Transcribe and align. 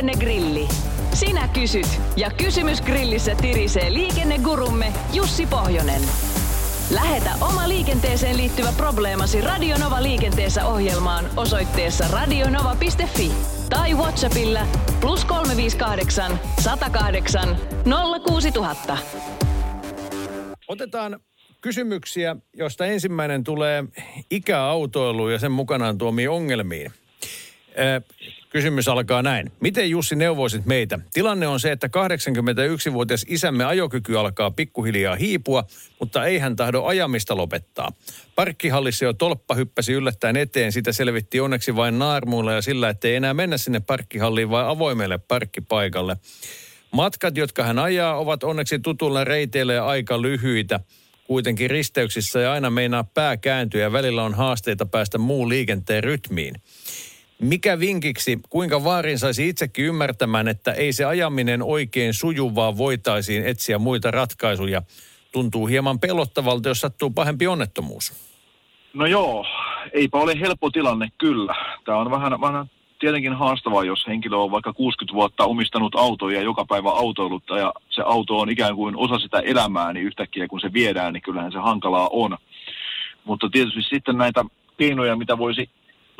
Liikennegrilli. 0.00 0.68
Sinä 1.14 1.48
kysyt 1.48 2.00
ja 2.16 2.30
kysymys 2.30 2.82
grillissä 2.82 3.34
tirisee 3.34 3.92
liikennegurumme 3.92 4.92
Jussi 5.12 5.46
Pohjonen. 5.46 6.02
Lähetä 6.90 7.30
oma 7.40 7.68
liikenteeseen 7.68 8.36
liittyvä 8.36 8.72
probleemasi 8.76 9.40
Radionova 9.40 10.02
liikenteessä 10.02 10.66
ohjelmaan 10.66 11.24
osoitteessa 11.36 12.04
radionova.fi 12.12 13.32
tai 13.70 13.94
Whatsappilla 13.94 14.60
plus 15.00 15.24
358 15.24 16.40
108 16.60 17.56
06000. 18.26 18.98
Otetaan 20.68 21.20
kysymyksiä, 21.60 22.36
josta 22.56 22.86
ensimmäinen 22.86 23.44
tulee 23.44 23.84
ikäautoiluun 24.30 25.32
ja 25.32 25.38
sen 25.38 25.52
mukanaan 25.52 25.98
tuomiin 25.98 26.30
ongelmiin. 26.30 26.92
Kysymys 28.50 28.88
alkaa 28.88 29.22
näin. 29.22 29.52
Miten 29.60 29.90
Jussi 29.90 30.16
neuvoisit 30.16 30.66
meitä? 30.66 30.98
Tilanne 31.12 31.46
on 31.46 31.60
se, 31.60 31.72
että 31.72 31.86
81-vuotias 31.86 33.24
isämme 33.28 33.64
ajokyky 33.64 34.18
alkaa 34.18 34.50
pikkuhiljaa 34.50 35.16
hiipua, 35.16 35.64
mutta 36.00 36.24
ei 36.24 36.38
hän 36.38 36.56
tahdo 36.56 36.82
ajamista 36.82 37.36
lopettaa. 37.36 37.92
Parkkihallissa 38.34 39.04
jo 39.04 39.12
tolppa 39.12 39.54
hyppäsi 39.54 39.92
yllättäen 39.92 40.36
eteen. 40.36 40.72
Sitä 40.72 40.92
selvitti 40.92 41.40
onneksi 41.40 41.76
vain 41.76 41.98
naarmuilla 41.98 42.52
ja 42.52 42.62
sillä, 42.62 42.88
ettei 42.88 43.14
enää 43.14 43.34
mennä 43.34 43.58
sinne 43.58 43.80
parkkihalliin 43.80 44.50
vai 44.50 44.64
avoimelle 44.66 45.18
parkkipaikalle. 45.18 46.16
Matkat, 46.92 47.36
jotka 47.36 47.64
hän 47.64 47.78
ajaa, 47.78 48.18
ovat 48.18 48.44
onneksi 48.44 48.78
tutulla 48.78 49.24
reiteillä 49.24 49.72
ja 49.72 49.86
aika 49.86 50.22
lyhyitä. 50.22 50.80
Kuitenkin 51.24 51.70
risteyksissä 51.70 52.40
ja 52.40 52.52
aina 52.52 52.70
meinaa 52.70 53.04
pää 53.04 53.36
kääntyä 53.36 53.80
ja 53.80 53.92
välillä 53.92 54.22
on 54.22 54.34
haasteita 54.34 54.86
päästä 54.86 55.18
muun 55.18 55.48
liikenteen 55.48 56.04
rytmiin. 56.04 56.54
Mikä 57.40 57.78
vinkiksi, 57.78 58.38
kuinka 58.50 58.84
vaarin 58.84 59.18
saisi 59.18 59.48
itsekin 59.48 59.84
ymmärtämään, 59.84 60.48
että 60.48 60.72
ei 60.72 60.92
se 60.92 61.04
ajaminen 61.04 61.62
oikein 61.62 62.14
suju, 62.14 62.54
vaan 62.54 62.78
voitaisiin 62.78 63.46
etsiä 63.46 63.78
muita 63.78 64.10
ratkaisuja? 64.10 64.82
Tuntuu 65.32 65.66
hieman 65.66 66.00
pelottavalta, 66.00 66.68
jos 66.68 66.80
sattuu 66.80 67.10
pahempi 67.10 67.46
onnettomuus. 67.46 68.12
No 68.94 69.06
joo, 69.06 69.46
eipä 69.92 70.18
ole 70.18 70.40
helppo 70.40 70.70
tilanne 70.70 71.08
kyllä. 71.18 71.54
Tämä 71.84 71.98
on 71.98 72.10
vähän, 72.10 72.40
vähän 72.40 72.70
tietenkin 72.98 73.32
haastavaa, 73.32 73.84
jos 73.84 74.06
henkilö 74.06 74.36
on 74.36 74.50
vaikka 74.50 74.72
60 74.72 75.14
vuotta 75.14 75.44
omistanut 75.44 75.94
autoja 75.94 76.38
ja 76.38 76.44
joka 76.44 76.64
päivä 76.64 76.90
autoilutta 76.90 77.58
ja 77.58 77.72
se 77.90 78.02
auto 78.02 78.38
on 78.38 78.50
ikään 78.50 78.76
kuin 78.76 78.96
osa 78.96 79.18
sitä 79.18 79.40
elämää, 79.40 79.92
niin 79.92 80.06
yhtäkkiä 80.06 80.48
kun 80.48 80.60
se 80.60 80.72
viedään, 80.72 81.12
niin 81.12 81.22
kyllähän 81.22 81.52
se 81.52 81.58
hankalaa 81.58 82.08
on. 82.12 82.38
Mutta 83.24 83.48
tietysti 83.52 83.82
sitten 83.82 84.18
näitä 84.18 84.44
keinoja, 84.78 85.16
mitä 85.16 85.38
voisi 85.38 85.70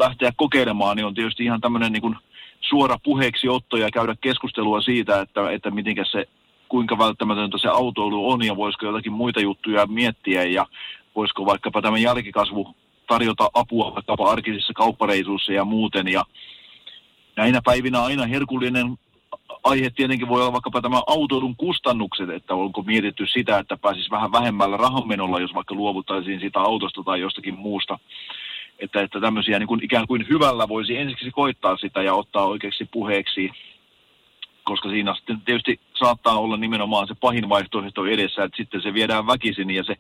lähteä 0.01 0.33
kokeilemaan, 0.37 0.97
niin 0.97 1.07
on 1.07 1.15
tietysti 1.15 1.45
ihan 1.45 1.61
tämmöinen 1.61 1.93
niin 1.93 2.17
suora 2.61 2.97
puheeksi 3.03 3.49
otto 3.49 3.77
ja 3.77 3.91
käydä 3.91 4.15
keskustelua 4.21 4.81
siitä, 4.81 5.21
että, 5.21 5.51
että 5.51 5.71
mitenkä 5.71 6.05
se, 6.05 6.29
kuinka 6.69 6.99
välttämätöntä 6.99 7.59
se 7.59 7.69
autoilu 7.69 8.31
on 8.31 8.45
ja 8.45 8.57
voisiko 8.57 8.87
jotakin 8.87 9.13
muita 9.13 9.41
juttuja 9.41 9.87
miettiä 9.87 10.45
ja 10.45 10.67
voisiko 11.17 11.47
vaikkapa 11.47 11.83
tämä 11.83 11.99
jälkikasvu 11.99 12.75
tarjota 13.07 13.51
apua 13.55 13.95
vaikkapa 13.95 14.31
arkisissa 14.31 14.73
kauppareisuissa 14.73 15.53
ja 15.53 15.65
muuten. 15.65 16.09
Ja 16.09 16.25
näinä 17.37 17.61
päivinä 17.65 18.03
aina 18.03 18.27
herkullinen 18.27 18.99
aihe 19.65 19.91
tietenkin 19.91 20.29
voi 20.29 20.41
olla 20.41 20.53
vaikkapa 20.53 20.83
tämä 20.83 21.03
autoilun 21.07 21.57
kustannukset, 21.57 22.31
että 22.31 22.55
onko 22.55 22.83
mietitty 22.83 23.27
sitä, 23.27 23.59
että 23.59 23.77
pääsisi 23.77 24.11
vähän 24.11 24.33
vähemmällä 24.33 24.77
rahanmenolla, 24.77 25.41
jos 25.41 25.55
vaikka 25.55 25.75
luovuttaisiin 25.75 26.41
siitä 26.41 26.61
autosta 26.61 27.03
tai 27.03 27.21
jostakin 27.21 27.59
muusta 27.59 27.99
että, 28.81 29.03
että 29.03 29.21
tämmöisiä 29.21 29.59
niin 29.59 29.67
kuin 29.67 29.85
ikään 29.85 30.07
kuin 30.07 30.27
hyvällä 30.29 30.69
voisi 30.69 30.97
ensiksi 30.97 31.31
koittaa 31.31 31.77
sitä 31.77 32.03
ja 32.03 32.15
ottaa 32.15 32.47
oikeaksi 32.47 32.89
puheeksi, 32.93 33.51
koska 34.65 34.89
siinä 34.89 35.15
sitten 35.15 35.41
tietysti 35.41 35.81
saattaa 35.99 36.41
olla 36.41 36.57
nimenomaan 36.57 37.09
se 37.09 37.15
pahin 37.15 37.49
vaihtoehto 37.49 38.07
edessä, 38.07 38.45
että 38.45 38.57
sitten 38.57 38.83
se 38.83 38.95
viedään 38.95 39.27
väkisin 39.27 39.71
ja 39.71 39.85
se 39.85 39.97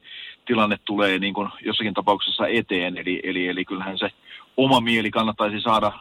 tilanne 0.46 0.78
tulee 0.84 1.18
niin 1.18 1.34
kuin 1.34 1.48
jossakin 1.64 1.94
tapauksessa 1.94 2.46
eteen. 2.46 2.98
Eli, 2.98 3.20
eli, 3.22 3.48
eli 3.48 3.64
kyllähän 3.64 3.98
se 3.98 4.10
oma 4.56 4.80
mieli 4.80 5.10
kannattaisi 5.10 5.60
saada 5.60 5.92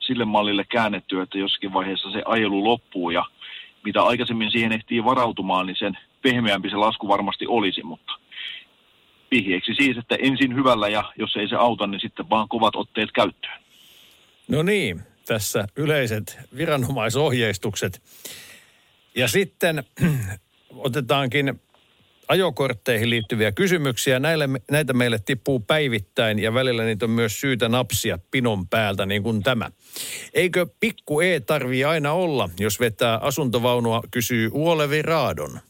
sille 0.00 0.24
mallille 0.24 0.64
käännettyä, 0.64 1.22
että 1.22 1.38
jossakin 1.38 1.72
vaiheessa 1.72 2.10
se 2.10 2.22
ajelu 2.24 2.64
loppuu 2.64 3.10
ja 3.10 3.24
mitä 3.84 4.02
aikaisemmin 4.02 4.50
siihen 4.50 4.72
ehtii 4.72 5.04
varautumaan, 5.04 5.66
niin 5.66 5.76
sen 5.76 5.98
pehmeämpi 6.22 6.70
se 6.70 6.76
lasku 6.76 7.08
varmasti 7.08 7.46
olisi, 7.46 7.82
mutta 7.82 8.12
vihjeeksi 9.30 9.74
siis, 9.74 9.98
että 9.98 10.16
ensin 10.18 10.54
hyvällä 10.54 10.88
ja 10.88 11.12
jos 11.18 11.36
ei 11.36 11.48
se 11.48 11.56
auta, 11.56 11.86
niin 11.86 12.00
sitten 12.00 12.30
vaan 12.30 12.48
kovat 12.48 12.76
otteet 12.76 13.12
käyttöön. 13.12 13.60
No 14.48 14.62
niin, 14.62 15.00
tässä 15.26 15.66
yleiset 15.76 16.38
viranomaisohjeistukset. 16.56 18.02
Ja 19.14 19.28
sitten 19.28 19.84
otetaankin 20.86 21.60
ajokortteihin 22.28 23.10
liittyviä 23.10 23.52
kysymyksiä. 23.52 24.18
Näille, 24.18 24.48
näitä 24.70 24.92
meille 24.92 25.18
tippuu 25.18 25.60
päivittäin 25.60 26.38
ja 26.38 26.54
välillä 26.54 26.84
niitä 26.84 27.04
on 27.04 27.10
myös 27.10 27.40
syytä 27.40 27.68
napsia 27.68 28.18
pinon 28.30 28.68
päältä, 28.68 29.06
niin 29.06 29.22
kuin 29.22 29.42
tämä. 29.42 29.70
Eikö 30.34 30.66
pikku 30.80 31.20
E 31.20 31.40
tarvii 31.40 31.84
aina 31.84 32.12
olla, 32.12 32.48
jos 32.58 32.80
vetää 32.80 33.18
asuntovaunua, 33.18 34.02
kysyy 34.10 34.50
Uolevi 34.52 35.02
Raadon. 35.02 35.60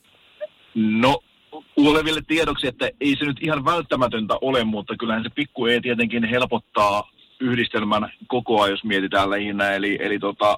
No 0.75 1.23
kuuleville 1.76 2.20
tiedoksi, 2.26 2.66
että 2.66 2.91
ei 3.00 3.16
se 3.19 3.25
nyt 3.25 3.37
ihan 3.41 3.64
välttämätöntä 3.64 4.34
ole, 4.41 4.64
mutta 4.64 4.97
kyllähän 4.97 5.22
se 5.22 5.28
pikku 5.28 5.66
E 5.66 5.81
tietenkin 5.81 6.25
helpottaa 6.25 7.10
yhdistelmän 7.41 8.12
kokoa, 8.26 8.69
jos 8.69 8.84
mietitään 8.84 9.31
lähinnä. 9.31 9.70
Eli, 9.70 9.98
eli 10.00 10.19
tota, 10.19 10.56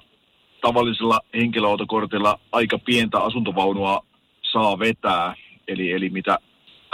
tavallisella 0.61 1.19
henkilöautokortilla 1.33 2.39
aika 2.51 2.79
pientä 2.79 3.19
asuntovaunua 3.19 4.05
saa 4.51 4.79
vetää. 4.79 5.35
Eli, 5.67 5.91
eli 5.91 6.09
mitä 6.09 6.37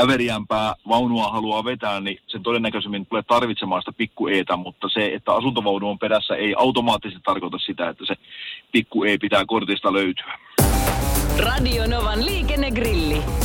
äveriämpää 0.02 0.74
vaunua 0.88 1.32
haluaa 1.32 1.66
vetää, 1.66 2.00
niin 2.00 2.20
sen 2.28 2.44
todennäköisemmin 2.44 3.06
tulee 3.06 3.24
tarvitsemaan 3.28 3.82
sitä 3.82 3.98
pikku 3.98 4.28
eetä, 4.28 4.56
mutta 4.56 4.90
se, 4.90 5.14
että 5.14 5.34
asuntovaunu 5.34 5.90
on 5.90 6.00
perässä, 6.00 6.36
ei 6.36 6.56
automaattisesti 6.58 7.24
tarkoita 7.26 7.58
sitä, 7.58 7.90
että 7.90 8.06
se 8.06 8.16
pikku 8.72 9.04
e 9.04 9.18
pitää 9.18 9.46
kortista 9.46 9.94
löytyä. 9.94 10.40
Radio 11.38 11.88
Novan 11.88 12.26
liikennegrilli. 12.26 13.45